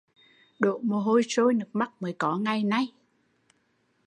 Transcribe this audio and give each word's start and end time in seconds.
Đổ 0.59 0.79
mồ 0.83 0.99
hôi 0.99 1.23
sôi 1.23 1.53
nước 1.53 1.69
mắt 1.75 1.91
mới 2.01 2.13
có 2.13 2.37
ngày 2.37 2.63
nay 2.63 2.91